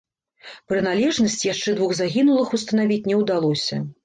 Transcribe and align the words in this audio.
Прыналежнасць 0.71 1.45
яшчэ 1.53 1.75
двух 1.81 1.93
загінулых 2.01 2.57
устанавіць 2.59 3.03
не 3.11 3.21
ўдалося. 3.23 3.81